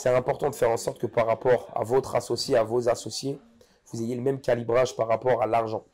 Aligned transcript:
c'est 0.00 0.08
important 0.08 0.48
de 0.48 0.54
faire 0.54 0.70
en 0.70 0.78
sorte 0.78 0.98
que 0.98 1.06
par 1.06 1.26
rapport 1.26 1.70
à 1.74 1.84
votre 1.84 2.16
associé, 2.16 2.56
à 2.56 2.62
vos 2.62 2.88
associés, 2.88 3.38
vous 3.88 4.00
ayez 4.00 4.14
le 4.14 4.22
même 4.22 4.40
calibrage 4.40 4.96
par 4.96 5.08
rapport 5.08 5.42
à 5.42 5.46
l'argent. 5.46 5.84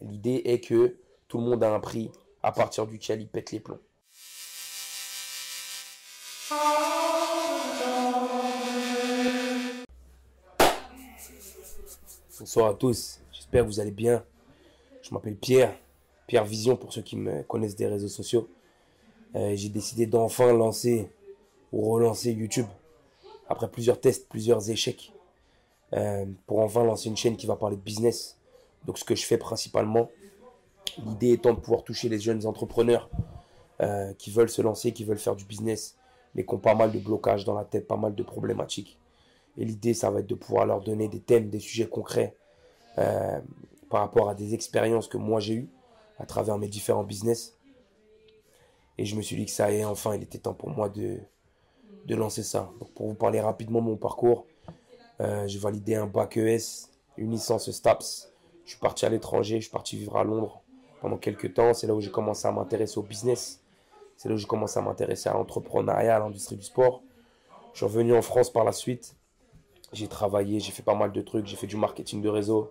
L'idée 0.00 0.40
est 0.46 0.60
que 0.60 0.96
tout 1.28 1.36
le 1.36 1.44
monde 1.44 1.62
a 1.62 1.74
un 1.74 1.80
prix 1.80 2.10
à 2.42 2.50
partir 2.50 2.86
duquel 2.86 3.20
il 3.20 3.28
pète 3.28 3.52
les 3.52 3.60
plombs. 3.60 3.78
Bonsoir 12.40 12.70
à 12.70 12.74
tous, 12.74 13.20
j'espère 13.32 13.64
que 13.64 13.68
vous 13.68 13.80
allez 13.80 13.90
bien. 13.90 14.24
Je 15.02 15.12
m'appelle 15.12 15.36
Pierre, 15.36 15.76
Pierre 16.26 16.46
Vision 16.46 16.74
pour 16.76 16.90
ceux 16.94 17.02
qui 17.02 17.16
me 17.16 17.42
connaissent 17.42 17.76
des 17.76 17.86
réseaux 17.86 18.08
sociaux. 18.08 18.48
Euh, 19.34 19.54
j'ai 19.56 19.68
décidé 19.68 20.06
d'enfin 20.06 20.54
lancer 20.54 21.10
ou 21.70 21.90
relancer 21.90 22.32
YouTube 22.32 22.66
après 23.48 23.70
plusieurs 23.70 24.00
tests, 24.00 24.28
plusieurs 24.28 24.70
échecs, 24.70 25.12
euh, 25.92 26.24
pour 26.46 26.60
enfin 26.60 26.84
lancer 26.84 27.08
une 27.08 27.16
chaîne 27.16 27.36
qui 27.36 27.46
va 27.46 27.56
parler 27.56 27.76
de 27.76 27.82
business. 27.82 28.38
Donc 28.86 28.98
ce 28.98 29.04
que 29.04 29.14
je 29.14 29.24
fais 29.24 29.38
principalement, 29.38 30.10
l'idée 31.04 31.32
étant 31.32 31.54
de 31.54 31.60
pouvoir 31.60 31.84
toucher 31.84 32.08
les 32.08 32.18
jeunes 32.18 32.46
entrepreneurs 32.46 33.10
euh, 33.80 34.12
qui 34.14 34.30
veulent 34.30 34.50
se 34.50 34.62
lancer, 34.62 34.92
qui 34.92 35.04
veulent 35.04 35.18
faire 35.18 35.36
du 35.36 35.44
business, 35.44 35.96
mais 36.34 36.44
qui 36.44 36.54
ont 36.54 36.58
pas 36.58 36.74
mal 36.74 36.92
de 36.92 36.98
blocages 36.98 37.44
dans 37.44 37.54
la 37.54 37.64
tête, 37.64 37.86
pas 37.86 37.96
mal 37.96 38.14
de 38.14 38.22
problématiques. 38.22 38.98
Et 39.56 39.64
l'idée, 39.64 39.94
ça 39.94 40.10
va 40.10 40.20
être 40.20 40.26
de 40.26 40.34
pouvoir 40.34 40.66
leur 40.66 40.80
donner 40.80 41.08
des 41.08 41.20
thèmes, 41.20 41.48
des 41.48 41.60
sujets 41.60 41.86
concrets 41.86 42.36
euh, 42.98 43.38
par 43.88 44.00
rapport 44.00 44.28
à 44.28 44.34
des 44.34 44.54
expériences 44.54 45.06
que 45.06 45.16
moi 45.16 45.38
j'ai 45.40 45.54
eues 45.54 45.68
à 46.18 46.26
travers 46.26 46.58
mes 46.58 46.68
différents 46.68 47.04
business. 47.04 47.56
Et 48.98 49.04
je 49.04 49.16
me 49.16 49.22
suis 49.22 49.36
dit 49.36 49.44
que 49.44 49.50
ça 49.50 49.72
y 49.72 49.76
est, 49.76 49.84
enfin, 49.84 50.14
il 50.14 50.22
était 50.22 50.38
temps 50.38 50.54
pour 50.54 50.70
moi 50.70 50.88
de, 50.88 51.18
de 52.06 52.14
lancer 52.14 52.42
ça. 52.42 52.70
Pour 52.94 53.08
vous 53.08 53.14
parler 53.14 53.40
rapidement 53.40 53.80
de 53.80 53.86
mon 53.86 53.96
parcours, 53.96 54.46
euh, 55.20 55.46
j'ai 55.46 55.58
validé 55.58 55.94
un 55.94 56.06
bac 56.06 56.36
ES, 56.36 56.88
une 57.16 57.30
licence 57.30 57.70
STAPS. 57.70 58.32
Je 58.64 58.70
suis 58.70 58.80
parti 58.80 59.06
à 59.06 59.08
l'étranger, 59.08 59.56
je 59.56 59.62
suis 59.62 59.70
parti 59.70 59.96
vivre 59.96 60.16
à 60.16 60.24
Londres 60.24 60.62
pendant 61.00 61.16
quelques 61.16 61.54
temps. 61.54 61.74
C'est 61.74 61.86
là 61.86 61.94
où 61.94 62.00
j'ai 62.00 62.10
commencé 62.10 62.46
à 62.48 62.52
m'intéresser 62.52 62.98
au 62.98 63.02
business. 63.02 63.60
C'est 64.16 64.28
là 64.28 64.34
où 64.34 64.38
j'ai 64.38 64.46
commencé 64.46 64.78
à 64.78 64.82
m'intéresser 64.82 65.28
à 65.28 65.34
l'entrepreneuriat, 65.34 66.16
à 66.16 66.18
l'industrie 66.18 66.56
du 66.56 66.62
sport. 66.62 67.02
Je 67.72 67.78
suis 67.78 67.86
revenu 67.86 68.14
en 68.14 68.22
France 68.22 68.50
par 68.50 68.64
la 68.64 68.72
suite. 68.72 69.16
J'ai 69.92 70.08
travaillé, 70.08 70.60
j'ai 70.60 70.72
fait 70.72 70.82
pas 70.82 70.94
mal 70.94 71.12
de 71.12 71.20
trucs. 71.20 71.46
J'ai 71.46 71.56
fait 71.56 71.66
du 71.66 71.76
marketing 71.76 72.22
de 72.22 72.28
réseau. 72.28 72.70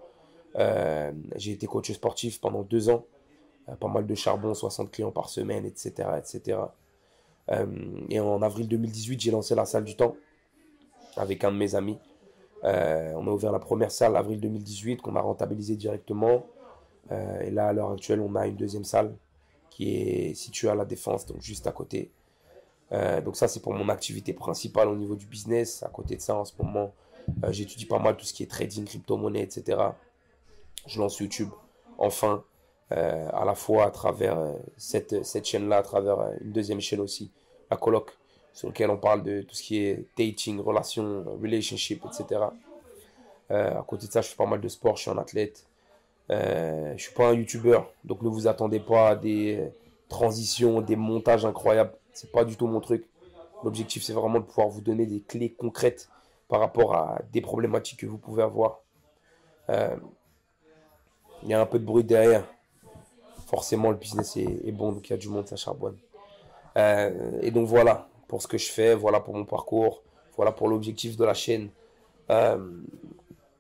Euh, 0.58 1.12
j'ai 1.36 1.52
été 1.52 1.68
coach 1.68 1.92
sportif 1.92 2.40
pendant 2.40 2.64
deux 2.64 2.90
ans. 2.90 3.06
Euh, 3.70 3.76
pas 3.76 3.88
mal 3.88 4.06
de 4.06 4.16
charbon, 4.16 4.54
60 4.54 4.92
clients 4.92 5.12
par 5.12 5.30
semaine, 5.30 5.66
etc. 5.66 6.10
etc. 6.18 6.60
Euh, 7.52 7.66
et 8.10 8.20
en 8.20 8.42
avril 8.42 8.68
2018, 8.68 9.20
j'ai 9.20 9.32
lancé 9.32 9.56
la 9.56 9.66
salle 9.66 9.84
du 9.84 9.96
temps 9.96 10.16
avec 11.16 11.44
un 11.44 11.52
de 11.52 11.58
mes 11.58 11.76
amis. 11.76 11.98
Euh, 12.64 13.14
on 13.16 13.28
a 13.28 13.32
ouvert 13.32 13.52
la 13.52 13.60
première 13.60 13.92
salle 13.92 14.16
avril 14.16 14.40
2018 14.40 15.02
qu'on 15.02 15.16
a 15.16 15.22
rentabilisé 15.22 15.76
directement. 15.76 16.46
Euh, 17.12 17.42
et 17.42 17.52
là, 17.52 17.68
à 17.68 17.74
l'heure 17.74 17.92
actuelle, 17.92 18.22
on 18.22 18.36
a 18.36 18.48
une 18.48 18.56
deuxième 18.56 18.86
salle 18.86 19.14
qui 19.70 19.96
est 19.96 20.34
située 20.36 20.70
à 20.70 20.76
la 20.76 20.86
Défense, 20.86 21.26
donc 21.26 21.42
juste 21.42 21.68
à 21.68 21.72
côté. 21.72 22.12
donc 23.26 23.36
ça, 23.36 23.48
c'est 23.48 23.60
pour 23.60 23.74
mon 23.74 23.90
activité 23.90 24.34
principale 24.34 24.88
au 24.88 24.96
niveau 24.96 25.16
du 25.16 25.26
business. 25.26 25.82
À 25.82 25.90
côté 25.90 26.16
de 26.16 26.22
ça, 26.22 26.36
en 26.36 26.46
ce 26.46 26.54
moment, 26.62 26.94
j'étudie 27.50 27.88
pas 27.88 27.98
mal 27.98 28.16
tout 28.16 28.26
ce 28.26 28.34
qui 28.34 28.44
est 28.44 28.52
trading, 28.52 28.86
crypto-monnaie, 28.86 29.42
etc. 29.42 29.82
Je 30.86 31.00
lance 31.00 31.18
YouTube, 31.18 31.50
enfin, 31.98 32.44
euh, 32.96 33.28
à 33.34 33.44
la 33.44 33.56
fois 33.56 33.86
à 33.86 33.92
travers 33.92 34.38
euh, 34.38 34.54
cette, 34.78 35.26
cette 35.26 35.46
chaîne-là, 35.46 35.78
à 35.78 35.84
travers 35.84 36.20
euh, 36.20 36.32
une 36.42 36.52
deuxième 36.52 36.80
chaîne 36.80 37.00
aussi, 37.00 37.32
la 37.72 37.78
colloque, 37.78 38.12
sur 38.54 38.68
laquelle 38.68 38.92
on 38.92 38.98
parle 38.98 39.24
de 39.24 39.42
tout 39.42 39.56
ce 39.56 39.64
qui 39.64 39.78
est 39.78 40.06
dating, 40.16 40.60
relations, 40.60 41.24
relationship, 41.42 42.04
etc. 42.06 42.42
à 43.50 43.84
côté 43.88 44.08
de 44.08 44.12
ça, 44.12 44.22
je 44.22 44.28
fais 44.28 44.36
pas 44.36 44.46
mal 44.46 44.62
de 44.62 44.68
sport, 44.68 44.96
je 44.96 45.04
suis 45.04 45.12
un 45.12 45.18
athlète. 45.18 45.66
je 46.30 46.94
suis 46.98 47.14
pas 47.14 47.30
un 47.30 47.34
youtubeur, 47.34 47.90
donc 48.04 48.22
ne 48.22 48.30
vous 48.30 48.48
attendez 48.48 48.80
pas 48.80 49.10
à 49.10 49.16
des 49.16 49.72
transitions, 50.08 50.82
des 50.82 50.96
montages 50.96 51.46
incroyables. 51.46 51.94
C'est 52.14 52.32
pas 52.32 52.46
du 52.46 52.58
tout 52.58 52.68
mon 52.68 52.80
truc. 52.80 53.06
L'objectif, 53.64 54.04
c'est 54.04 54.14
vraiment 54.14 54.40
de 54.40 54.46
pouvoir 54.46 54.68
vous 54.68 54.82
donner 54.82 55.08
des 55.08 55.22
clés 55.22 55.52
concrètes 55.52 56.10
par 56.48 56.60
rapport 56.60 56.96
à 56.96 57.22
des 57.32 57.42
problématiques 57.42 58.02
que 58.02 58.06
vous 58.06 58.20
pouvez 58.20 58.44
avoir. 58.44 58.82
Il 59.70 61.50
y 61.50 61.54
a 61.56 61.60
un 61.60 61.66
peu 61.66 61.80
de 61.80 61.86
bruit 61.86 62.04
derrière 62.04 62.46
forcément 63.54 63.92
le 63.92 63.98
business 63.98 64.36
est, 64.36 64.72
bon, 64.72 64.94
donc 64.94 65.08
il 65.08 65.12
y 65.12 65.14
a 65.14 65.18
du 65.18 65.30
monde, 65.30 65.48
ça 65.48 65.56
charbonne. 65.56 65.96
Euh, 66.76 67.40
et 67.44 67.52
donc 67.52 67.68
voilà 67.68 68.10
pour 68.28 68.42
ce 68.42 68.48
que 68.48 68.58
je 68.58 68.72
fais, 68.72 68.96
voilà 68.96 69.20
pour 69.20 69.36
mon 69.36 69.46
parcours, 69.46 70.02
voilà 70.36 70.52
pour 70.52 70.68
l'objectif 70.68 71.18
de 71.18 71.24
la 71.24 71.36
chaîne. 71.36 71.70
Euh, 72.32 72.58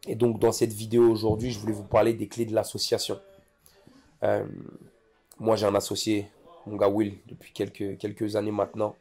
et 0.08 0.16
donc 0.16 0.40
dans 0.40 0.52
cette 0.52 0.74
vidéo 0.74 1.04
aujourd'hui, 1.12 1.52
je 1.52 1.60
voulais 1.60 1.74
vous 1.74 1.84
parler 1.84 2.16
des 2.16 2.28
clés 2.28 2.48
de 2.48 2.56
l'association. 2.56 3.20
Euh, 4.24 4.44
moi 5.38 5.56
j'ai 5.58 5.68
un 5.68 5.76
associé, 5.76 6.28
mon 6.66 6.76
gars 6.76 6.90
Will, 6.90 7.20
depuis 7.28 7.54
quelques, 7.54 8.00
quelques 8.00 8.36
années 8.36 8.50
maintenant. 8.52 8.96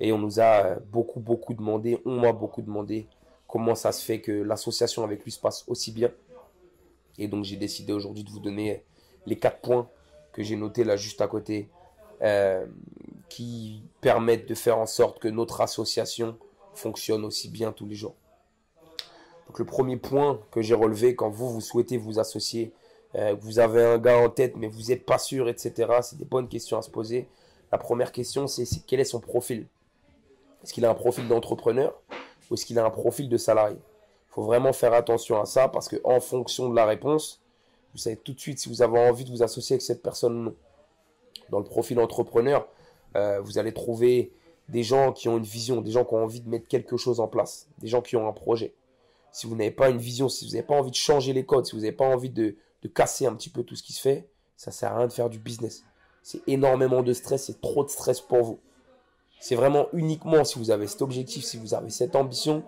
Et 0.00 0.12
on 0.12 0.18
nous 0.18 0.38
a 0.38 0.74
beaucoup, 0.92 1.18
beaucoup 1.18 1.54
demandé, 1.54 1.98
on 2.04 2.20
m'a 2.20 2.32
beaucoup 2.32 2.60
demandé 2.60 3.06
comment 3.48 3.74
ça 3.74 3.90
se 3.90 4.04
fait 4.04 4.20
que 4.20 4.32
l'association 4.32 5.02
avec 5.02 5.24
lui 5.24 5.30
se 5.30 5.40
passe 5.40 5.64
aussi 5.66 5.92
bien. 5.92 6.10
Et 7.16 7.26
donc 7.26 7.44
j'ai 7.44 7.56
décidé 7.56 7.94
aujourd'hui 7.94 8.22
de 8.22 8.28
vous 8.28 8.40
donner 8.40 8.84
les 9.24 9.36
quatre 9.36 9.60
points 9.60 9.88
que 10.36 10.42
j'ai 10.42 10.56
noté 10.56 10.84
là 10.84 10.96
juste 10.96 11.22
à 11.22 11.28
côté, 11.28 11.70
euh, 12.20 12.66
qui 13.30 13.82
permettent 14.02 14.46
de 14.46 14.54
faire 14.54 14.78
en 14.78 14.84
sorte 14.84 15.18
que 15.18 15.28
notre 15.28 15.62
association 15.62 16.36
fonctionne 16.74 17.24
aussi 17.24 17.48
bien 17.48 17.72
tous 17.72 17.86
les 17.86 17.94
jours. 17.94 18.14
Donc 19.46 19.58
le 19.58 19.64
premier 19.64 19.96
point 19.96 20.38
que 20.50 20.60
j'ai 20.60 20.74
relevé 20.74 21.16
quand 21.16 21.30
vous, 21.30 21.50
vous 21.50 21.62
souhaitez 21.62 21.96
vous 21.96 22.18
associer, 22.18 22.74
euh, 23.14 23.34
vous 23.40 23.58
avez 23.58 23.82
un 23.82 23.96
gars 23.96 24.18
en 24.18 24.28
tête 24.28 24.56
mais 24.56 24.68
vous 24.68 24.88
n'êtes 24.88 25.06
pas 25.06 25.16
sûr, 25.16 25.48
etc. 25.48 25.72
C'est 26.02 26.18
des 26.18 26.26
bonnes 26.26 26.48
questions 26.48 26.76
à 26.76 26.82
se 26.82 26.90
poser. 26.90 27.28
La 27.72 27.78
première 27.78 28.12
question, 28.12 28.46
c'est 28.46 28.66
quel 28.86 29.00
est 29.00 29.04
son 29.04 29.20
profil? 29.20 29.66
Est-ce 30.62 30.74
qu'il 30.74 30.84
a 30.84 30.90
un 30.90 30.94
profil 30.94 31.26
d'entrepreneur 31.28 31.98
ou 32.50 32.54
est-ce 32.54 32.66
qu'il 32.66 32.78
a 32.78 32.84
un 32.84 32.90
profil 32.90 33.30
de 33.30 33.38
salarié? 33.38 33.78
Il 33.78 34.34
faut 34.34 34.42
vraiment 34.42 34.74
faire 34.74 34.92
attention 34.92 35.40
à 35.40 35.46
ça 35.46 35.68
parce 35.68 35.88
que 35.88 35.96
en 36.04 36.20
fonction 36.20 36.68
de 36.68 36.76
la 36.76 36.84
réponse, 36.84 37.40
vous 37.92 37.98
savez 37.98 38.16
tout 38.16 38.32
de 38.32 38.40
suite 38.40 38.58
si 38.58 38.68
vous 38.68 38.82
avez 38.82 38.98
envie 38.98 39.24
de 39.24 39.30
vous 39.30 39.42
associer 39.42 39.74
avec 39.74 39.82
cette 39.82 40.02
personne 40.02 40.36
ou 40.36 40.42
non. 40.42 40.54
Dans 41.50 41.58
le 41.58 41.64
profil 41.64 41.98
entrepreneur, 42.00 42.66
euh, 43.16 43.40
vous 43.40 43.58
allez 43.58 43.72
trouver 43.72 44.32
des 44.68 44.82
gens 44.82 45.12
qui 45.12 45.28
ont 45.28 45.38
une 45.38 45.44
vision, 45.44 45.80
des 45.80 45.92
gens 45.92 46.04
qui 46.04 46.14
ont 46.14 46.24
envie 46.24 46.40
de 46.40 46.48
mettre 46.48 46.66
quelque 46.66 46.96
chose 46.96 47.20
en 47.20 47.28
place, 47.28 47.68
des 47.78 47.88
gens 47.88 48.02
qui 48.02 48.16
ont 48.16 48.28
un 48.28 48.32
projet. 48.32 48.74
Si 49.30 49.46
vous 49.46 49.54
n'avez 49.54 49.70
pas 49.70 49.90
une 49.90 49.98
vision, 49.98 50.28
si 50.28 50.44
vous 50.44 50.52
n'avez 50.52 50.66
pas 50.66 50.74
envie 50.74 50.90
de 50.90 50.96
changer 50.96 51.32
les 51.32 51.44
codes, 51.44 51.66
si 51.66 51.72
vous 51.72 51.82
n'avez 51.82 51.92
pas 51.92 52.06
envie 52.06 52.30
de, 52.30 52.56
de, 52.82 52.88
casser 52.88 53.26
un 53.26 53.34
petit 53.34 53.50
peu 53.50 53.62
tout 53.62 53.76
ce 53.76 53.82
qui 53.82 53.92
se 53.92 54.00
fait, 54.00 54.28
ça 54.56 54.70
sert 54.70 54.92
à 54.92 54.98
rien 54.98 55.06
de 55.06 55.12
faire 55.12 55.30
du 55.30 55.38
business. 55.38 55.84
C'est 56.22 56.40
énormément 56.48 57.02
de 57.02 57.12
stress, 57.12 57.44
c'est 57.44 57.60
trop 57.60 57.84
de 57.84 57.90
stress 57.90 58.20
pour 58.20 58.42
vous. 58.42 58.58
C'est 59.38 59.54
vraiment 59.54 59.86
uniquement 59.92 60.44
si 60.44 60.58
vous 60.58 60.70
avez 60.70 60.86
cet 60.86 61.02
objectif, 61.02 61.44
si 61.44 61.58
vous 61.58 61.74
avez 61.74 61.90
cette 61.90 62.16
ambition, 62.16 62.64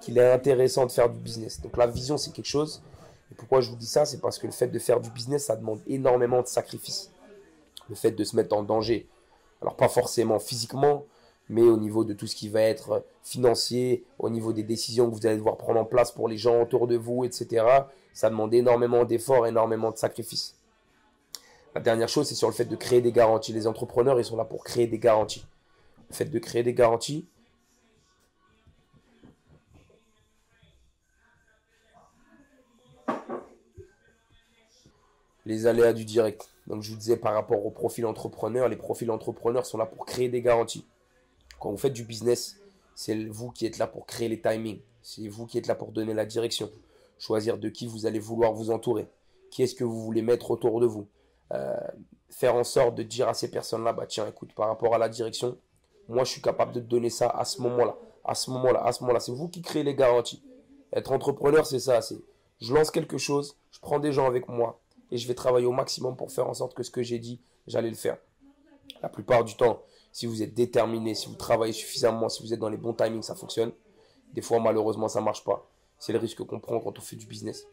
qu'il 0.00 0.18
est 0.18 0.32
intéressant 0.32 0.86
de 0.86 0.92
faire 0.92 1.10
du 1.10 1.18
business. 1.18 1.60
Donc 1.60 1.76
la 1.76 1.86
vision, 1.86 2.16
c'est 2.16 2.32
quelque 2.32 2.46
chose 2.46 2.82
pourquoi 3.32 3.60
je 3.60 3.70
vous 3.70 3.76
dis 3.76 3.86
ça 3.86 4.04
C'est 4.04 4.20
parce 4.20 4.38
que 4.38 4.46
le 4.46 4.52
fait 4.52 4.68
de 4.68 4.78
faire 4.78 5.00
du 5.00 5.10
business, 5.10 5.46
ça 5.46 5.56
demande 5.56 5.80
énormément 5.86 6.42
de 6.42 6.46
sacrifices. 6.46 7.10
Le 7.88 7.94
fait 7.94 8.12
de 8.12 8.24
se 8.24 8.36
mettre 8.36 8.56
en 8.56 8.62
danger. 8.62 9.08
Alors 9.60 9.76
pas 9.76 9.88
forcément 9.88 10.38
physiquement, 10.38 11.04
mais 11.48 11.62
au 11.62 11.76
niveau 11.76 12.04
de 12.04 12.14
tout 12.14 12.26
ce 12.26 12.34
qui 12.34 12.48
va 12.48 12.62
être 12.62 13.04
financier, 13.22 14.04
au 14.18 14.30
niveau 14.30 14.52
des 14.52 14.62
décisions 14.62 15.08
que 15.10 15.14
vous 15.14 15.26
allez 15.26 15.36
devoir 15.36 15.56
prendre 15.56 15.80
en 15.80 15.84
place 15.84 16.10
pour 16.10 16.28
les 16.28 16.36
gens 16.36 16.62
autour 16.62 16.86
de 16.86 16.96
vous, 16.96 17.24
etc. 17.24 17.64
Ça 18.12 18.30
demande 18.30 18.52
énormément 18.54 19.04
d'efforts, 19.04 19.46
énormément 19.46 19.90
de 19.90 19.96
sacrifices. 19.96 20.56
La 21.74 21.80
dernière 21.80 22.08
chose, 22.08 22.28
c'est 22.28 22.34
sur 22.34 22.48
le 22.48 22.54
fait 22.54 22.66
de 22.66 22.76
créer 22.76 23.00
des 23.00 23.12
garanties. 23.12 23.52
Les 23.52 23.66
entrepreneurs, 23.66 24.18
ils 24.20 24.24
sont 24.24 24.36
là 24.36 24.44
pour 24.44 24.64
créer 24.64 24.86
des 24.86 24.98
garanties. 24.98 25.46
Le 26.10 26.14
fait 26.14 26.26
de 26.26 26.38
créer 26.38 26.62
des 26.62 26.74
garanties, 26.74 27.26
les 35.44 35.66
aléas 35.66 35.92
du 35.92 36.04
direct. 36.04 36.50
Donc 36.66 36.82
je 36.82 36.90
vous 36.90 36.96
disais 36.96 37.16
par 37.16 37.34
rapport 37.34 37.64
au 37.64 37.70
profil 37.70 38.06
entrepreneur, 38.06 38.68
les 38.68 38.76
profils 38.76 39.10
entrepreneurs 39.10 39.66
sont 39.66 39.78
là 39.78 39.86
pour 39.86 40.06
créer 40.06 40.28
des 40.28 40.42
garanties. 40.42 40.86
Quand 41.58 41.70
vous 41.70 41.76
faites 41.76 41.92
du 41.92 42.04
business, 42.04 42.56
c'est 42.94 43.24
vous 43.26 43.50
qui 43.50 43.66
êtes 43.66 43.78
là 43.78 43.86
pour 43.86 44.06
créer 44.06 44.28
les 44.28 44.40
timings. 44.40 44.80
C'est 45.02 45.26
vous 45.28 45.46
qui 45.46 45.58
êtes 45.58 45.66
là 45.66 45.74
pour 45.74 45.92
donner 45.92 46.14
la 46.14 46.24
direction. 46.24 46.70
Choisir 47.18 47.58
de 47.58 47.68
qui 47.68 47.86
vous 47.86 48.06
allez 48.06 48.18
vouloir 48.18 48.52
vous 48.52 48.70
entourer. 48.70 49.06
Qui 49.50 49.62
est-ce 49.62 49.74
que 49.74 49.84
vous 49.84 50.00
voulez 50.00 50.22
mettre 50.22 50.50
autour 50.50 50.80
de 50.80 50.86
vous. 50.86 51.06
Euh, 51.52 51.76
faire 52.30 52.54
en 52.54 52.64
sorte 52.64 52.94
de 52.94 53.02
dire 53.02 53.28
à 53.28 53.34
ces 53.34 53.50
personnes-là, 53.50 53.92
bah 53.92 54.06
tiens, 54.06 54.26
écoute, 54.26 54.52
par 54.54 54.68
rapport 54.68 54.94
à 54.94 54.98
la 54.98 55.08
direction, 55.08 55.56
moi 56.08 56.24
je 56.24 56.30
suis 56.30 56.42
capable 56.42 56.72
de 56.72 56.80
te 56.80 56.86
donner 56.86 57.10
ça 57.10 57.28
à 57.28 57.44
ce 57.44 57.60
moment-là, 57.60 57.96
à 58.24 58.34
ce 58.34 58.50
moment-là, 58.50 58.84
à 58.84 58.92
ce 58.92 59.02
moment-là. 59.02 59.20
C'est 59.20 59.32
vous 59.32 59.48
qui 59.48 59.60
créez 59.62 59.82
les 59.82 59.94
garanties. 59.94 60.42
Être 60.92 61.12
entrepreneur, 61.12 61.66
c'est 61.66 61.78
ça. 61.78 62.00
C'est 62.00 62.18
je 62.60 62.72
lance 62.72 62.90
quelque 62.90 63.18
chose, 63.18 63.56
je 63.72 63.80
prends 63.80 63.98
des 63.98 64.12
gens 64.12 64.26
avec 64.26 64.48
moi, 64.48 64.80
et 65.12 65.18
je 65.18 65.28
vais 65.28 65.34
travailler 65.34 65.66
au 65.66 65.72
maximum 65.72 66.16
pour 66.16 66.32
faire 66.32 66.48
en 66.48 66.54
sorte 66.54 66.72
que 66.72 66.82
ce 66.82 66.90
que 66.90 67.02
j'ai 67.02 67.18
dit, 67.18 67.38
j'allais 67.66 67.90
le 67.90 67.96
faire. 67.96 68.16
La 69.02 69.10
plupart 69.10 69.44
du 69.44 69.54
temps, 69.54 69.82
si 70.10 70.24
vous 70.24 70.42
êtes 70.42 70.54
déterminé, 70.54 71.14
si 71.14 71.28
vous 71.28 71.34
travaillez 71.34 71.74
suffisamment, 71.74 72.30
si 72.30 72.42
vous 72.42 72.54
êtes 72.54 72.58
dans 72.58 72.70
les 72.70 72.78
bons 72.78 72.94
timings, 72.94 73.22
ça 73.22 73.34
fonctionne. 73.34 73.72
Des 74.32 74.40
fois, 74.40 74.58
malheureusement, 74.58 75.08
ça 75.08 75.20
marche 75.20 75.44
pas. 75.44 75.68
C'est 75.98 76.14
le 76.14 76.18
risque 76.18 76.42
qu'on 76.44 76.60
prend 76.60 76.80
quand 76.80 76.98
on 76.98 77.02
fait 77.02 77.16
du 77.16 77.26
business. 77.26 77.66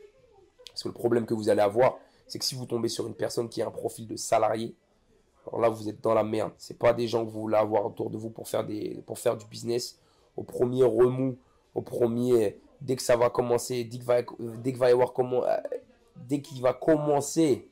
Parce 0.67 0.83
que 0.83 0.89
le 0.89 0.93
problème 0.93 1.25
que 1.25 1.33
vous 1.33 1.47
allez 1.47 1.61
avoir, 1.61 1.97
c'est 2.27 2.39
que 2.39 2.45
si 2.45 2.55
vous 2.55 2.65
tombez 2.65 2.89
sur 2.89 3.07
une 3.07 3.15
personne 3.15 3.47
qui 3.47 3.61
a 3.61 3.67
un 3.67 3.71
profil 3.71 4.05
de 4.05 4.17
salarié, 4.17 4.75
alors 5.47 5.61
là, 5.61 5.69
vous 5.69 5.87
êtes 5.87 6.01
dans 6.01 6.13
la 6.13 6.25
merde. 6.25 6.51
C'est 6.57 6.77
pas 6.77 6.91
des 6.91 7.07
gens 7.07 7.25
que 7.25 7.31
vous 7.31 7.39
voulez 7.39 7.57
avoir 7.57 7.85
autour 7.85 8.09
de 8.09 8.17
vous 8.17 8.29
pour 8.29 8.49
faire, 8.49 8.65
des, 8.65 9.01
pour 9.05 9.17
faire 9.17 9.37
du 9.37 9.45
business. 9.45 9.97
Au 10.35 10.43
premier 10.43 10.83
remous, 10.83 11.37
au 11.73 11.81
premier, 11.81 12.59
dès 12.81 12.97
que 12.97 13.01
ça 13.01 13.15
va 13.15 13.29
commencer, 13.29 13.85
dès 13.85 13.97
qu'il 13.97 14.03
va, 14.03 14.21
dès 14.61 14.71
va 14.73 14.89
y 14.89 14.91
avoir 14.91 15.13
comment, 15.13 15.45
euh, 15.45 15.57
dès 16.27 16.41
qu'il 16.41 16.61
va 16.61 16.73
commencer, 16.73 17.67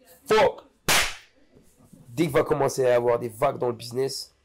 dès 2.10 2.24
qu'il 2.24 2.32
va 2.32 2.44
commencer 2.44 2.86
à 2.86 2.96
avoir 2.96 3.20
des 3.20 3.30
vagues 3.30 3.58
dans 3.58 3.68
le 3.68 3.76
business, 3.76 4.36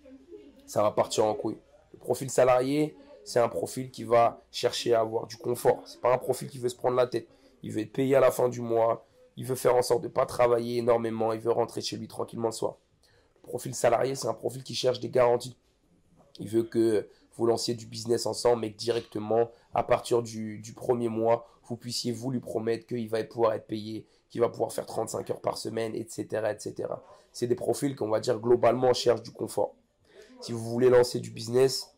ça 0.67 0.83
va 0.83 0.91
partir 0.91 1.25
en 1.25 1.35
couille. 1.35 1.59
Le 1.93 1.99
profil 1.99 2.31
salarié, 2.31 2.97
c'est 3.25 3.39
un 3.39 3.49
profil 3.49 3.91
qui 3.91 4.05
va 4.05 4.43
chercher 4.51 4.95
à 4.95 5.01
avoir 5.01 5.27
du 5.27 5.37
confort. 5.37 5.83
C'est 5.85 6.01
pas 6.01 6.13
un 6.13 6.19
profil 6.19 6.49
qui 6.49 6.59
veut 6.59 6.69
se 6.69 6.77
prendre 6.77 6.97
la 6.97 7.07
tête. 7.07 7.29
Il 7.63 7.73
veut 7.73 7.81
être 7.81 7.93
payé 7.93 8.17
à 8.17 8.21
la 8.21 8.31
fin 8.31 8.49
du 8.49 8.61
mois. 8.61 9.07
Il 9.37 9.47
veut 9.47 9.55
faire 9.55 9.77
en 9.77 9.83
sorte 9.83 10.03
de 10.03 10.09
ne 10.09 10.13
pas 10.13 10.27
travailler 10.27 10.79
énormément. 10.79 11.33
Il 11.33 11.41
veut 11.41 11.53
rentrer 11.53 11.81
chez 11.81 11.97
lui 11.97 12.09
tranquillement 12.09 12.49
le 12.49 12.53
soir. 12.53 12.77
Le 13.43 13.49
profil 13.49 13.75
salarié, 13.75 14.15
c'est 14.15 14.29
un 14.29 14.35
profil 14.35 14.63
qui 14.63 14.75
cherche 14.75 15.01
des 15.01 15.11
garanties. 15.11 15.57
Il 16.39 16.49
veut 16.49 16.65
que 16.65 17.09
vous 17.37 17.47
lanciez 17.47 17.75
du 17.75 17.87
business 17.87 18.27
ensemble, 18.27 18.63
mais 18.63 18.73
que 18.73 18.77
directement, 18.77 19.51
à 19.75 19.83
partir 19.83 20.23
du, 20.23 20.59
du 20.59 20.73
premier 20.73 21.09
mois, 21.09 21.47
vous 21.65 21.77
puissiez 21.77 22.13
vous 22.13 22.31
lui 22.31 22.41
promettre 22.41 22.87
qu'il 22.87 23.09
va 23.09 23.23
pouvoir 23.25 23.55
être 23.55 23.67
payé, 23.67 24.07
qu'il 24.31 24.41
va 24.41 24.49
pouvoir 24.49 24.73
faire 24.73 24.87
35 24.87 25.31
heures 25.31 25.41
par 25.41 25.57
semaine, 25.57 25.95
etc. 25.95 26.25
etc. 26.51 26.89
C'est 27.33 27.47
des 27.47 27.55
profils 27.55 27.97
qu'on 27.97 28.09
va 28.09 28.21
dire 28.21 28.39
globalement 28.39 28.93
cherchent 28.93 29.23
du 29.23 29.33
confort. 29.33 29.75
Si 30.41 30.53
vous 30.53 30.71
voulez 30.71 30.91
lancer 30.91 31.21
du 31.21 31.31
business, 31.31 31.95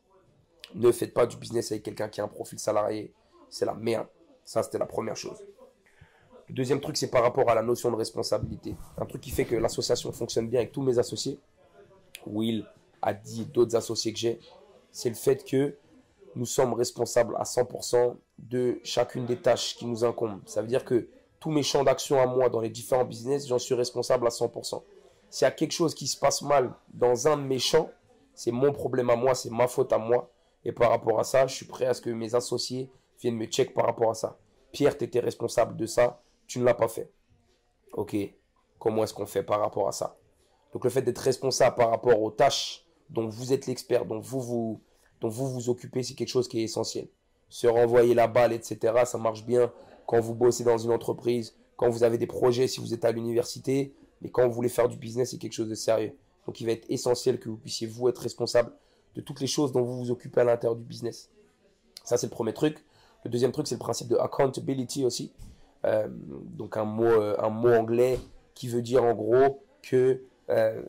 ne 0.75 0.92
faites 0.92 1.14
pas 1.14 1.26
du 1.26 1.37
business 1.37 1.72
avec 1.72 1.82
quelqu'un 1.82 2.08
qui 2.08 2.20
a 2.20 2.25
un 2.25 2.28
profil 2.28 2.58
salarié. 2.58 3.12
C'est 3.48 3.64
la 3.64 3.75
merde. 3.75 4.06
Ça, 4.44 4.62
c'était 4.62 4.78
la 4.78 4.87
première 4.87 5.16
chose. 5.16 5.38
Le 6.48 6.54
deuxième 6.54 6.80
truc, 6.80 6.96
c'est 6.96 7.10
par 7.10 7.22
rapport 7.22 7.48
à 7.48 7.54
la 7.54 7.62
notion 7.62 7.90
de 7.90 7.96
responsabilité. 7.96 8.76
Un 8.98 9.06
truc 9.06 9.22
qui 9.22 9.30
fait 9.30 9.46
que 9.46 9.56
l'association 9.56 10.12
fonctionne 10.12 10.48
bien 10.48 10.60
avec 10.60 10.72
tous 10.72 10.82
mes 10.82 10.98
associés. 10.98 11.38
Will 12.26 12.66
a 13.00 13.14
dit 13.14 13.46
d'autres 13.46 13.76
associés 13.76 14.12
que 14.12 14.19
j'ai. 14.19 14.40
C'est 14.94 15.08
le 15.08 15.17
fait 15.17 15.44
que 15.44 15.76
nous 16.37 16.46
sommes 16.46 16.73
responsables 16.73 17.35
à 17.37 17.43
100% 17.43 18.14
de 18.38 18.79
chacune 18.85 19.26
des 19.26 19.37
tâches 19.37 19.75
qui 19.75 19.87
nous 19.87 20.05
incombent. 20.05 20.41
Ça 20.46 20.62
veut 20.62 20.69
dire 20.69 20.85
que 20.85 21.08
tous 21.41 21.50
mes 21.50 21.64
champs 21.64 21.82
d'action 21.82 22.20
à 22.20 22.26
moi 22.26 22.49
dans 22.49 22.61
les 22.61 22.70
différents 22.70 23.05
business, 23.05 23.49
j'en 23.49 23.58
suis 23.58 23.75
responsable 23.75 24.25
à 24.25 24.31
100%. 24.31 24.82
S'il 25.31 25.44
y 25.44 25.49
a 25.49 25.50
quelque 25.50 25.73
chose 25.73 25.96
qui 25.96 26.06
se 26.06 26.17
passe 26.17 26.43
mal 26.43 26.73
dans 26.93 27.26
un 27.26 27.37
de 27.37 27.43
mes 27.43 27.58
champs, 27.58 27.91
c'est 28.35 28.52
mon 28.52 28.73
problème 28.73 29.11
à 29.11 29.17
moi, 29.17 29.35
c'est 29.35 29.50
ma 29.50 29.67
faute 29.67 29.93
à 29.93 29.99
moi. 29.99 30.31
Et 30.64 30.70
par 30.70 30.91
rapport 30.91 31.19
à 31.19 31.25
ça, 31.25 31.49
je 31.49 31.56
suis 31.56 31.67
prêt 31.67 31.87
à 31.87 31.94
ce 31.94 32.00
que 32.00 32.11
mes 32.11 32.37
associés 32.37 32.88
viennent 33.20 33.37
me 33.37 33.47
check 33.47 33.75
par 33.75 33.87
rapport 33.87 34.11
à 34.11 34.14
ça. 34.14 34.38
Pierre, 34.70 34.97
tu 34.97 35.05
étais 35.05 35.19
responsable 35.19 35.76
de 35.76 35.87
ça, 35.87 36.23
tu 36.47 36.61
ne 36.61 36.64
l'as 36.64 36.75
pas 36.75 36.88
fait. 36.88 37.11
Ok, 37.94 38.17
comment 38.79 39.02
est-ce 39.02 39.12
qu'on 39.14 39.26
fait 39.26 39.43
par 39.43 39.58
rapport 39.58 39.88
à 39.88 39.93
ça? 39.93 40.17
Donc 40.73 40.85
le 40.85 40.90
fait 40.90 41.02
d'être 41.02 41.19
responsable 41.19 41.75
par 41.75 41.90
rapport 41.90 42.23
aux 42.23 42.31
tâches 42.31 42.83
dont 43.10 43.28
vous 43.28 43.52
êtes 43.52 43.66
l'expert, 43.66 44.06
dont 44.06 44.20
vous 44.20 44.40
vous, 44.40 44.80
dont 45.20 45.28
vous 45.28 45.48
vous 45.48 45.68
occupez, 45.68 46.02
c'est 46.02 46.14
quelque 46.14 46.28
chose 46.28 46.48
qui 46.48 46.60
est 46.60 46.64
essentiel. 46.64 47.08
Se 47.48 47.66
renvoyer 47.66 48.14
la 48.14 48.26
balle, 48.26 48.52
etc., 48.52 49.04
ça 49.04 49.18
marche 49.18 49.44
bien 49.44 49.72
quand 50.06 50.20
vous 50.20 50.34
bossez 50.34 50.64
dans 50.64 50.78
une 50.78 50.90
entreprise, 50.90 51.54
quand 51.76 51.88
vous 51.90 52.04
avez 52.04 52.18
des 52.18 52.26
projets, 52.26 52.68
si 52.68 52.80
vous 52.80 52.94
êtes 52.94 53.04
à 53.04 53.12
l'université, 53.12 53.94
mais 54.20 54.30
quand 54.30 54.46
vous 54.46 54.52
voulez 54.52 54.68
faire 54.68 54.88
du 54.88 54.96
business, 54.96 55.30
c'est 55.30 55.38
quelque 55.38 55.52
chose 55.52 55.68
de 55.68 55.74
sérieux. 55.74 56.16
Donc 56.46 56.60
il 56.60 56.66
va 56.66 56.72
être 56.72 56.86
essentiel 56.90 57.38
que 57.38 57.48
vous 57.48 57.56
puissiez 57.56 57.86
vous 57.86 58.08
être 58.08 58.18
responsable 58.18 58.72
de 59.14 59.20
toutes 59.20 59.40
les 59.40 59.46
choses 59.46 59.72
dont 59.72 59.82
vous 59.82 59.98
vous 59.98 60.10
occupez 60.10 60.40
à 60.40 60.44
l'intérieur 60.44 60.76
du 60.76 60.84
business. 60.84 61.30
Ça, 62.04 62.16
c'est 62.16 62.26
le 62.26 62.32
premier 62.32 62.52
truc. 62.52 62.84
Le 63.24 63.30
deuxième 63.30 63.52
truc, 63.52 63.66
c'est 63.66 63.76
le 63.76 63.80
principe 63.80 64.08
de 64.08 64.16
accountability 64.16 65.04
aussi. 65.04 65.32
Euh, 65.84 66.08
donc 66.10 66.76
un 66.76 66.84
mot, 66.84 67.04
euh, 67.04 67.36
un 67.38 67.50
mot 67.50 67.72
anglais 67.72 68.18
qui 68.54 68.68
veut 68.68 68.82
dire 68.82 69.04
en 69.04 69.14
gros 69.14 69.62
que 69.82 70.22
euh, 70.50 70.82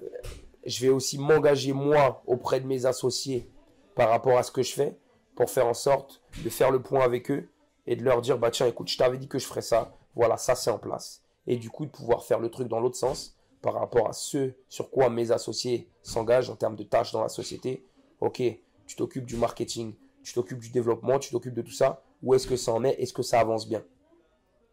je 0.65 0.81
vais 0.81 0.89
aussi 0.89 1.17
m'engager 1.17 1.73
moi 1.73 2.23
auprès 2.25 2.59
de 2.59 2.67
mes 2.67 2.85
associés 2.85 3.49
par 3.95 4.09
rapport 4.09 4.37
à 4.37 4.43
ce 4.43 4.51
que 4.51 4.63
je 4.63 4.73
fais 4.73 4.97
pour 5.35 5.49
faire 5.49 5.67
en 5.67 5.73
sorte 5.73 6.21
de 6.43 6.49
faire 6.49 6.71
le 6.71 6.81
point 6.81 7.01
avec 7.01 7.29
eux 7.29 7.49
et 7.87 7.95
de 7.95 8.03
leur 8.03 8.21
dire 8.21 8.37
bah 8.37 8.51
tiens 8.51 8.67
écoute 8.67 8.87
je 8.89 8.97
t'avais 8.97 9.17
dit 9.17 9.27
que 9.27 9.39
je 9.39 9.45
ferais 9.45 9.61
ça. 9.61 9.95
Voilà 10.15 10.37
ça 10.37 10.55
c'est 10.55 10.71
en 10.71 10.79
place. 10.79 11.23
Et 11.47 11.57
du 11.57 11.69
coup 11.69 11.85
de 11.85 11.91
pouvoir 11.91 12.23
faire 12.23 12.39
le 12.39 12.49
truc 12.49 12.67
dans 12.67 12.79
l'autre 12.79 12.97
sens 12.97 13.37
par 13.61 13.73
rapport 13.73 14.09
à 14.09 14.13
ce 14.13 14.53
sur 14.69 14.89
quoi 14.89 15.09
mes 15.09 15.31
associés 15.31 15.89
s'engagent 16.01 16.49
en 16.49 16.55
termes 16.55 16.75
de 16.75 16.83
tâches 16.83 17.11
dans 17.11 17.21
la 17.21 17.29
société. 17.29 17.85
Ok 18.21 18.41
tu 18.87 18.95
t'occupes 18.95 19.25
du 19.25 19.37
marketing 19.37 19.95
tu 20.23 20.33
t'occupes 20.33 20.59
du 20.59 20.69
développement 20.69 21.19
tu 21.19 21.31
t'occupes 21.31 21.53
de 21.53 21.61
tout 21.61 21.71
ça. 21.71 22.01
Où 22.23 22.33
est-ce 22.33 22.47
que 22.47 22.55
ça 22.55 22.73
en 22.73 22.83
est? 22.83 22.99
Est-ce 22.99 23.13
que 23.13 23.21
ça 23.21 23.39
avance 23.39 23.67
bien? 23.67 23.83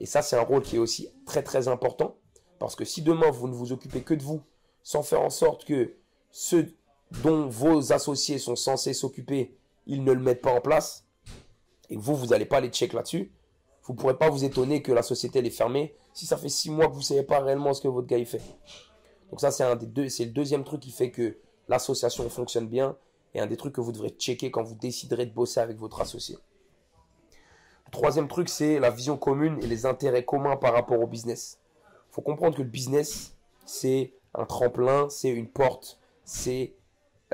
Et 0.01 0.07
ça 0.07 0.23
c'est 0.23 0.37
un 0.37 0.43
rôle 0.43 0.63
qui 0.63 0.77
est 0.77 0.81
aussi 0.81 1.09
très 1.27 1.43
très 1.43 1.69
important 1.69 2.17
parce 2.59 2.77
que 2.77 2.85
si 2.85 3.03
demain 3.03 3.31
vous 3.31 3.49
ne 3.49 3.55
vous 3.55 3.73
occupez 3.73 4.03
que 4.03 4.15
de 4.15 4.23
vous 4.23 4.43
sans 4.83 5.03
faire 5.03 5.23
en 5.23 5.31
sorte 5.31 5.65
que 5.65 5.95
ceux 6.31 6.75
dont 7.23 7.47
vos 7.47 7.93
associés 7.93 8.39
sont 8.39 8.57
censés 8.57 8.95
s'occuper 8.95 9.55
ils 9.87 10.05
ne 10.05 10.13
le 10.13 10.21
mettent 10.21 10.43
pas 10.43 10.55
en 10.55 10.61
place 10.61 11.07
et 11.91 11.97
vous, 11.97 12.17
vous 12.17 12.27
n'allez 12.27 12.47
pas 12.47 12.61
les 12.61 12.69
check 12.69 12.93
là-dessus, 12.93 13.33
vous 13.85 13.93
ne 13.93 13.99
pourrez 13.99 14.17
pas 14.17 14.31
vous 14.31 14.45
étonner 14.45 14.83
que 14.83 14.93
la 14.93 15.03
société 15.03 15.41
est 15.41 15.51
fermée 15.51 15.95
si 16.13 16.27
ça 16.27 16.37
fait 16.37 16.49
six 16.49 16.71
mois 16.71 16.87
que 16.87 16.93
vous 16.93 17.01
ne 17.01 17.05
savez 17.05 17.23
pas 17.23 17.41
réellement 17.41 17.75
ce 17.75 17.81
que 17.81 17.89
votre 17.89 18.07
gars 18.07 18.19
il 18.19 18.27
fait. 18.27 18.41
Donc 19.31 19.41
ça, 19.41 19.51
c'est 19.51 19.65
le 19.75 20.27
deuxième 20.27 20.63
truc 20.63 20.81
qui 20.81 20.91
fait 20.91 21.11
que 21.11 21.37
l'association 21.69 22.29
fonctionne 22.29 22.69
bien 22.69 22.97
et 23.35 23.41
un 23.41 23.47
des 23.47 23.57
trucs 23.57 23.75
que 23.75 23.81
vous 23.81 23.93
devrez 23.93 24.11
checker 24.11 24.51
quand 24.51 24.63
vous 24.63 24.75
déciderez 24.75 25.27
de 25.27 25.33
bosser 25.33 25.61
avec 25.61 25.79
votre 25.79 26.01
associé. 26.01 26.37
Le 27.87 27.91
troisième 27.91 28.29
truc, 28.29 28.49
c'est 28.49 28.79
la 28.79 28.91
vision 28.91 29.17
commune 29.17 29.59
et 29.63 29.67
les 29.67 29.87
intérêts 29.87 30.25
communs 30.25 30.57
par 30.57 30.75
rapport 30.75 31.01
au 31.01 31.07
business. 31.07 31.59
Il 32.11 32.15
faut 32.15 32.23
comprendre 32.23 32.57
que 32.57 32.63
le 32.63 32.69
business, 32.69 33.35
c'est 33.65 34.13
un 34.35 34.45
tremplin, 34.45 35.09
c'est 35.11 35.31
une 35.31 35.49
porte, 35.49 35.99
c'est 36.25 36.75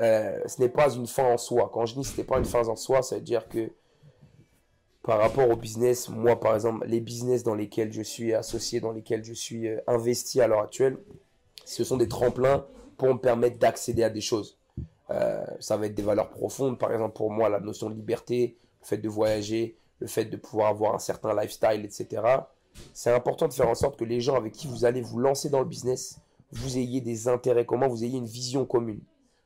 euh, 0.01 0.39
ce 0.45 0.61
n'est 0.61 0.69
pas 0.69 0.93
une 0.93 1.07
fin 1.07 1.33
en 1.33 1.37
soi. 1.37 1.69
Quand 1.73 1.85
je 1.85 1.95
dis 1.95 2.03
ce 2.03 2.17
n'est 2.17 2.23
pas 2.23 2.37
une 2.37 2.45
fin 2.45 2.67
en 2.67 2.75
soi, 2.75 3.01
ça 3.01 3.15
veut 3.15 3.21
dire 3.21 3.47
que 3.49 3.71
par 5.03 5.19
rapport 5.19 5.49
au 5.49 5.55
business, 5.55 6.09
moi 6.09 6.39
par 6.39 6.55
exemple, 6.55 6.85
les 6.87 6.99
business 6.99 7.43
dans 7.43 7.55
lesquels 7.55 7.91
je 7.91 8.01
suis 8.01 8.33
associé, 8.33 8.79
dans 8.79 8.91
lesquels 8.91 9.23
je 9.23 9.33
suis 9.33 9.67
euh, 9.67 9.79
investi 9.87 10.41
à 10.41 10.47
l'heure 10.47 10.61
actuelle, 10.61 10.97
ce 11.65 11.83
sont 11.83 11.97
des 11.97 12.07
tremplins 12.07 12.65
pour 12.97 13.09
me 13.13 13.19
permettre 13.19 13.57
d'accéder 13.57 14.03
à 14.03 14.09
des 14.09 14.21
choses. 14.21 14.57
Euh, 15.11 15.43
ça 15.59 15.77
va 15.77 15.87
être 15.87 15.95
des 15.95 16.03
valeurs 16.03 16.29
profondes, 16.29 16.77
par 16.77 16.91
exemple 16.91 17.15
pour 17.15 17.31
moi 17.31 17.49
la 17.49 17.59
notion 17.59 17.89
de 17.89 17.95
liberté, 17.95 18.57
le 18.81 18.85
fait 18.85 18.97
de 18.97 19.09
voyager, 19.09 19.75
le 19.99 20.07
fait 20.07 20.25
de 20.25 20.37
pouvoir 20.37 20.69
avoir 20.69 20.95
un 20.95 20.99
certain 20.99 21.33
lifestyle, 21.33 21.83
etc. 21.83 22.21
C'est 22.93 23.11
important 23.11 23.47
de 23.47 23.53
faire 23.53 23.67
en 23.67 23.75
sorte 23.75 23.97
que 23.97 24.05
les 24.05 24.21
gens 24.21 24.35
avec 24.35 24.53
qui 24.53 24.67
vous 24.67 24.85
allez 24.85 25.01
vous 25.01 25.19
lancer 25.19 25.49
dans 25.49 25.59
le 25.59 25.65
business, 25.65 26.19
vous 26.51 26.77
ayez 26.77 27.01
des 27.01 27.27
intérêts 27.27 27.65
communs, 27.65 27.87
vous 27.87 28.03
ayez 28.03 28.17
une 28.17 28.25
vision 28.25 28.65
commune 28.65 29.01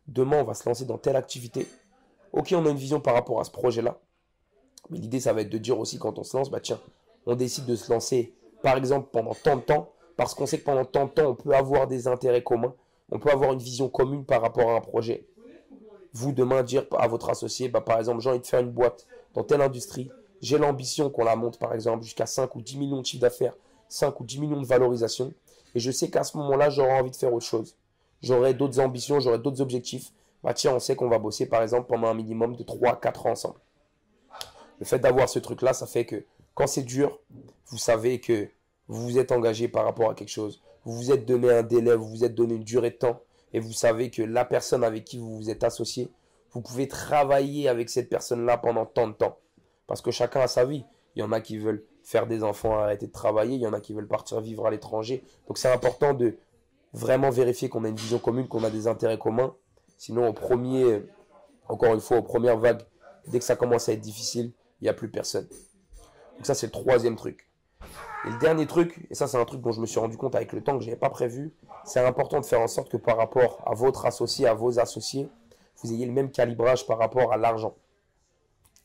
demain 0.08 0.42
on 0.42 0.44
va 0.44 0.54
se 0.54 0.68
lancer 0.68 0.86
dans 0.86 0.98
telle 0.98 1.16
activité. 1.16 1.68
Ok, 2.32 2.54
on 2.56 2.66
a 2.66 2.70
une 2.70 2.78
vision 2.78 3.00
par 3.00 3.14
rapport 3.14 3.40
à 3.40 3.44
ce 3.44 3.52
projet-là. 3.52 4.00
Mais 4.90 4.98
l'idée, 4.98 5.20
ça 5.20 5.34
va 5.34 5.42
être 5.42 5.50
de 5.50 5.58
dire 5.58 5.80
aussi 5.80 5.98
quand 5.98 6.20
on 6.20 6.24
se 6.24 6.36
lance, 6.36 6.50
bah 6.50 6.60
tiens, 6.60 6.80
on 7.26 7.36
décide 7.36 7.66
de 7.66 7.76
se 7.76 7.92
lancer, 7.92 8.34
par 8.62 8.76
exemple, 8.76 9.10
pendant 9.12 9.34
tant 9.34 9.58
de 9.58 9.62
temps, 9.62 9.90
parce 10.18 10.34
qu'on 10.34 10.46
sait 10.46 10.60
que 10.60 10.66
pendant 10.66 10.86
tant 10.86 11.06
de 11.06 11.12
temps, 11.12 11.30
on 11.30 11.36
peut 11.36 11.56
avoir 11.56 11.88
des 11.88 12.08
intérêts 12.08 12.44
communs, 12.44 12.74
on 13.12 13.20
peut 13.20 13.32
avoir 13.32 13.54
une 13.54 13.60
vision 13.60 13.88
commune 13.88 14.26
par 14.26 14.42
rapport 14.42 14.70
à 14.72 14.76
un 14.76 14.82
projet. 14.82 15.26
Vous, 16.14 16.32
demain, 16.32 16.64
dire 16.64 16.86
à 16.98 17.08
votre 17.08 17.30
associé, 17.30 17.70
bah, 17.70 17.82
par 17.82 18.00
exemple, 18.00 18.22
j'ai 18.22 18.30
envie 18.30 18.40
de 18.40 18.46
faire 18.46 18.60
une 18.60 18.72
boîte 18.72 19.08
dans 19.34 19.44
telle 19.44 19.62
industrie, 19.62 20.12
j'ai 20.42 20.58
l'ambition 20.58 21.10
qu'on 21.10 21.24
la 21.24 21.36
monte, 21.36 21.58
par 21.58 21.74
exemple, 21.74 22.04
jusqu'à 22.04 22.26
5 22.26 22.54
ou 22.56 22.62
10 22.62 22.78
millions 22.78 23.00
de 23.00 23.06
chiffres 23.06 23.22
d'affaires, 23.22 23.56
5 23.88 24.20
ou 24.20 24.26
10 24.26 24.40
millions 24.40 24.62
de 24.62 24.66
valorisation, 24.66 25.34
et 25.76 25.80
je 25.80 25.92
sais 25.92 26.10
qu'à 26.10 26.24
ce 26.24 26.38
moment-là, 26.38 26.70
j'aurai 26.70 26.94
envie 27.00 27.12
de 27.12 27.16
faire 27.16 27.34
autre 27.34 27.46
chose 27.46 27.76
j'aurai 28.24 28.54
d'autres 28.54 28.80
ambitions, 28.80 29.20
j'aurai 29.20 29.38
d'autres 29.38 29.62
objectifs. 29.62 30.12
Bah 30.44 30.54
tiens, 30.54 30.74
on 30.74 30.80
sait 30.80 30.96
qu'on 30.96 31.10
va 31.10 31.20
bosser 31.20 31.46
par 31.46 31.62
exemple 31.62 31.88
pendant 31.88 32.08
un 32.08 32.14
minimum 32.14 32.56
de 32.56 32.64
3 32.64 33.00
4 33.00 33.26
ans 33.28 33.32
ensemble. 33.32 33.60
Le 34.80 34.86
fait 34.86 35.00
d'avoir 35.00 35.30
ce 35.30 35.40
truc-là, 35.40 35.74
ça 35.74 35.86
fait 35.86 36.06
que 36.06 36.26
quand 36.56 36.68
c'est 36.68 36.84
dur, 36.84 37.20
vous 37.68 37.78
savez 37.78 38.20
que 38.20 38.50
vous 38.88 39.02
vous 39.04 39.18
êtes 39.20 39.32
engagé 39.32 39.68
par 39.68 39.86
rapport 39.86 40.10
à 40.10 40.16
quelque 40.16 40.30
chose. 40.30 40.62
Vous 40.84 40.94
vous 40.94 41.12
êtes 41.12 41.26
donné 41.26 41.50
un 41.52 41.64
délai, 41.64 41.96
vous 41.96 42.08
vous 42.08 42.26
êtes 42.26 42.36
donné 42.36 42.56
une 42.56 42.64
durée 42.64 42.92
de 42.92 42.96
temps. 42.96 43.22
Et 43.54 43.60
vous 43.60 43.72
savez 43.72 44.10
que 44.10 44.24
la 44.24 44.46
personne 44.46 44.84
avec 44.84 45.06
qui 45.06 45.18
vous 45.18 45.38
vous 45.38 45.50
êtes 45.50 45.64
associé, 45.64 46.12
vous 46.52 46.62
pouvez 46.62 46.88
travailler 46.88 47.70
avec 47.70 47.90
cette 47.90 48.10
personne-là 48.10 48.58
pendant 48.58 48.86
tant 48.86 49.08
de 49.08 49.14
temps. 49.14 49.38
Parce 49.88 50.02
que 50.02 50.12
chacun 50.12 50.42
a 50.42 50.48
sa 50.48 50.66
vie. 50.66 50.84
Il 51.16 51.20
y 51.20 51.24
en 51.24 51.32
a 51.32 51.40
qui 51.40 51.58
veulent 51.58 51.86
faire 52.04 52.28
des 52.28 52.44
enfants, 52.44 52.78
arrêter 52.78 53.08
de 53.08 53.12
travailler. 53.12 53.56
Il 53.56 53.62
y 53.62 53.68
en 53.68 53.74
a 53.74 53.80
qui 53.80 53.94
veulent 53.94 54.08
partir 54.08 54.42
vivre 54.42 54.66
à 54.66 54.72
l'étranger. 54.72 55.24
Donc 55.48 55.58
c'est 55.58 55.72
important 55.72 56.14
de 56.14 56.38
vraiment 56.94 57.30
vérifier 57.30 57.70
qu'on 57.70 57.84
a 57.86 57.90
une 57.90 57.96
vision 57.96 58.20
commune, 58.20 58.48
qu'on 58.48 58.64
a 58.64 58.70
des 58.70 58.88
intérêts 58.88 59.18
communs. 59.18 59.56
Sinon, 59.98 60.28
au 60.28 60.34
premier, 60.34 61.04
encore 61.68 61.94
une 61.94 62.02
fois, 62.02 62.18
aux 62.18 62.24
premières 62.24 62.58
vagues, 62.58 62.82
dès 63.28 63.40
que 63.40 63.46
ça 63.46 63.56
commence 63.56 63.90
à 63.90 63.94
être 63.94 64.02
difficile, 64.02 64.52
il 64.82 64.84
n'y 64.84 64.90
a 64.90 64.94
plus 64.94 65.10
personne. 65.10 65.48
Donc 66.36 66.46
ça, 66.46 66.54
c'est 66.54 66.68
le 66.68 66.72
troisième 66.72 67.16
truc. 67.16 67.48
Et 68.26 68.30
le 68.30 68.38
dernier 68.38 68.68
truc, 68.68 69.06
et 69.10 69.16
ça 69.16 69.28
c'est 69.28 69.38
un 69.38 69.44
truc 69.44 69.62
dont 69.62 69.72
je 69.72 69.82
me 69.82 69.86
suis 69.86 70.00
rendu 70.00 70.16
compte 70.16 70.36
avec 70.36 70.54
le 70.54 70.64
temps 70.64 70.78
que 70.78 70.84
je 70.84 70.88
n'avais 70.88 71.00
pas 71.00 71.10
prévu, 71.10 71.54
c'est 71.84 72.00
important 72.00 72.40
de 72.40 72.46
faire 72.46 72.62
en 72.62 72.68
sorte 72.68 72.90
que 72.90 72.96
par 72.96 73.18
rapport 73.18 73.62
à 73.66 73.74
votre 73.74 74.06
associé, 74.06 74.48
à 74.48 74.54
vos 74.54 74.80
associés, 74.80 75.28
vous 75.82 75.92
ayez 75.92 76.06
le 76.06 76.14
même 76.14 76.32
calibrage 76.32 76.88
par 76.88 76.98
rapport 77.00 77.34
à 77.34 77.38
l'argent. 77.38 77.76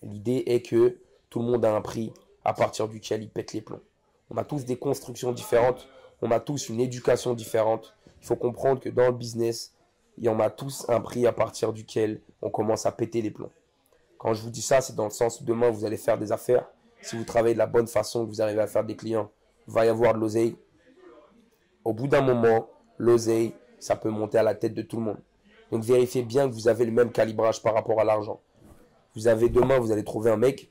L'idée 0.03 0.43
est 0.47 0.63
que 0.63 0.99
tout 1.31 1.39
le 1.39 1.47
monde 1.47 1.65
a 1.65 1.75
un 1.75 1.81
prix 1.81 2.13
à 2.45 2.53
partir 2.53 2.89
duquel 2.89 3.23
il 3.23 3.31
pète 3.31 3.53
les 3.53 3.61
plombs. 3.61 3.83
On 4.31 4.37
a 4.37 4.45
tous 4.45 4.65
des 4.65 4.77
constructions 4.77 5.33
différentes, 5.33 5.89
on 6.23 6.31
a 6.31 6.41
tous 6.41 6.69
une 6.69 6.81
éducation 6.81 7.35
différente. 7.35 7.95
Il 8.21 8.27
faut 8.27 8.37
comprendre 8.37 8.81
que 8.81 8.89
dans 8.89 9.07
le 9.07 9.13
business, 9.13 9.75
il 10.19 10.25
y 10.25 10.29
en 10.29 10.41
a 10.41 10.51
tous 10.51 10.85
un 10.89 11.01
prix 11.01 11.27
à 11.27 11.33
partir 11.33 11.73
duquel 11.73 12.21
on 12.43 12.51
commence 12.51 12.87
à 12.87 12.93
péter 12.93 13.23
les 13.23 13.31
plombs. 13.31 13.53
Quand 14.19 14.35
je 14.35 14.43
vous 14.43 14.51
dis 14.51 14.63
ça, 14.63 14.81
c'est 14.81 14.97
dans 14.97 15.05
le 15.05 15.11
sens 15.11 15.41
où 15.41 15.45
demain, 15.45 15.71
vous 15.71 15.85
allez 15.85 15.97
faire 15.97 16.19
des 16.19 16.33
affaires. 16.33 16.67
Si 17.03 17.17
vous 17.17 17.25
travaillez 17.25 17.55
de 17.55 17.59
la 17.59 17.67
bonne 17.67 17.87
façon, 17.87 18.25
vous 18.25 18.43
arrivez 18.43 18.61
à 18.61 18.67
faire 18.67 18.85
des 18.85 18.97
clients, 18.97 19.31
il 19.69 19.75
va 19.75 19.87
y 19.87 19.89
avoir 19.89 20.15
de 20.15 20.19
l'oseille. 20.19 20.57
Au 21.85 21.93
bout 21.93 22.09
d'un 22.09 22.21
moment, 22.21 22.69
l'oseille, 22.99 23.55
ça 23.79 23.95
peut 23.95 24.11
monter 24.11 24.39
à 24.39 24.43
la 24.43 24.57
tête 24.57 24.75
de 24.75 24.83
tout 24.83 24.97
le 24.97 25.03
monde. 25.03 25.21
Donc 25.71 25.85
vérifiez 25.85 26.23
bien 26.23 26.49
que 26.49 26.55
vous 26.55 26.67
avez 26.67 26.85
le 26.85 26.91
même 26.91 27.13
calibrage 27.13 27.63
par 27.63 27.75
rapport 27.75 28.01
à 28.01 28.05
l'argent. 28.05 28.41
Vous 29.15 29.29
avez 29.29 29.49
demain, 29.49 29.79
vous 29.79 29.93
allez 29.93 30.05
trouver 30.05 30.31
un 30.31 30.37
mec, 30.37 30.71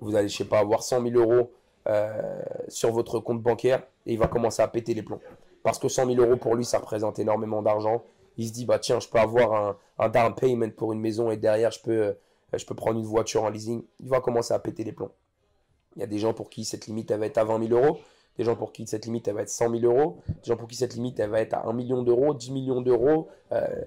vous 0.00 0.16
allez, 0.16 0.28
je 0.28 0.36
sais 0.36 0.44
pas, 0.44 0.58
avoir 0.58 0.82
100 0.82 1.02
000 1.02 1.16
euros 1.16 1.50
euh, 1.88 2.42
sur 2.68 2.92
votre 2.92 3.20
compte 3.20 3.42
bancaire 3.42 3.82
et 4.06 4.12
il 4.12 4.18
va 4.18 4.26
commencer 4.26 4.62
à 4.62 4.68
péter 4.68 4.94
les 4.94 5.02
plombs. 5.02 5.20
Parce 5.62 5.78
que 5.78 5.88
100 5.88 6.06
000 6.14 6.20
euros 6.20 6.36
pour 6.36 6.54
lui, 6.54 6.64
ça 6.64 6.78
représente 6.78 7.18
énormément 7.18 7.62
d'argent. 7.62 8.02
Il 8.36 8.48
se 8.48 8.52
dit, 8.52 8.64
bah 8.64 8.78
tiens, 8.78 9.00
je 9.00 9.08
peux 9.08 9.18
avoir 9.18 9.76
un, 9.98 10.08
down 10.08 10.34
payment 10.34 10.70
pour 10.70 10.92
une 10.92 11.00
maison 11.00 11.30
et 11.30 11.36
derrière, 11.36 11.70
je 11.70 11.80
peux, 11.80 12.02
euh, 12.02 12.12
je 12.52 12.64
peux 12.66 12.74
prendre 12.74 12.98
une 12.98 13.06
voiture 13.06 13.44
en 13.44 13.48
leasing. 13.48 13.82
Il 14.00 14.08
va 14.08 14.20
commencer 14.20 14.52
à 14.52 14.58
péter 14.58 14.84
les 14.84 14.92
plombs. 14.92 15.10
Il 15.96 16.00
y 16.00 16.02
a 16.02 16.06
des 16.06 16.18
gens 16.18 16.34
pour 16.34 16.50
qui 16.50 16.64
cette 16.64 16.86
limite, 16.86 17.10
elle 17.10 17.20
va 17.20 17.26
être 17.26 17.38
à 17.38 17.44
20 17.44 17.68
000 17.68 17.80
euros. 17.80 17.98
Des 18.36 18.44
gens 18.44 18.56
pour 18.56 18.72
qui 18.72 18.86
cette 18.86 19.06
limite, 19.06 19.28
elle 19.28 19.34
va 19.34 19.42
être 19.42 19.48
100 19.48 19.78
000 19.78 19.84
euros. 19.84 20.18
Des 20.26 20.48
gens 20.48 20.56
pour 20.56 20.66
qui 20.66 20.74
cette 20.74 20.94
limite, 20.94 21.20
elle 21.20 21.30
va 21.30 21.40
être 21.40 21.54
à 21.54 21.68
1 21.68 21.72
million 21.72 22.02
d'euros, 22.02 22.34
10 22.34 22.50
millions 22.50 22.80
d'euros, 22.80 23.28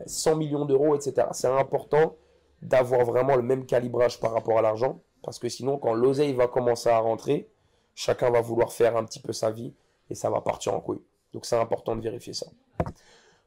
100 0.06 0.32
euh, 0.32 0.36
millions 0.36 0.66
d'euros, 0.66 0.96
etc. 0.96 1.28
C'est 1.32 1.48
important 1.48 2.16
d'avoir 2.62 3.04
vraiment 3.04 3.36
le 3.36 3.42
même 3.42 3.66
calibrage 3.66 4.20
par 4.20 4.32
rapport 4.32 4.58
à 4.58 4.62
l'argent. 4.62 5.02
Parce 5.28 5.40
que 5.40 5.50
sinon, 5.50 5.78
quand 5.78 5.94
l'oseille 5.94 6.34
va 6.34 6.48
commencer 6.48 6.88
à 6.88 7.00
rentrer, 7.00 7.50
chacun 7.96 8.32
va 8.32 8.40
vouloir 8.40 8.72
faire 8.72 8.96
un 8.96 9.04
petit 9.04 9.20
peu 9.20 9.34
sa 9.34 9.52
vie 9.52 9.74
et 10.10 10.16
ça 10.16 10.30
va 10.30 10.40
partir 10.40 10.74
en 10.74 10.80
couille. 10.80 11.02
Donc 11.34 11.46
c'est 11.46 11.58
important 11.58 11.98
de 11.98 12.02
vérifier 12.02 12.32
ça. 12.32 12.46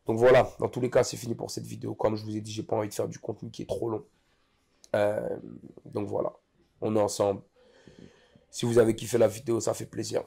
Donc 0.05 0.19
voilà, 0.19 0.47
dans 0.59 0.69
tous 0.69 0.83
les 0.83 0.91
cas, 0.91 1.05
c'est 1.05 1.17
fini 1.17 1.35
pour 1.35 1.51
cette 1.51 1.65
vidéo. 1.65 1.95
Comme 1.95 2.17
je 2.17 2.25
vous 2.27 2.37
ai 2.37 2.43
dit, 2.43 2.53
j'ai 2.53 2.65
pas 2.65 2.77
envie 2.77 2.91
de 2.91 2.93
faire 2.93 3.09
du 3.09 3.19
contenu 3.19 3.51
qui 3.51 3.63
est 3.63 3.67
trop 3.67 3.89
long. 3.89 4.05
Euh, 4.95 5.39
donc 5.87 6.07
voilà, 6.07 6.35
on 6.83 6.95
est 6.95 7.01
ensemble. 7.01 7.41
Si 8.51 8.67
vous 8.67 8.79
avez 8.79 8.95
kiffé 8.95 9.17
la 9.17 9.29
vidéo, 9.29 9.59
ça 9.59 9.73
fait 9.73 9.87
plaisir. 9.87 10.23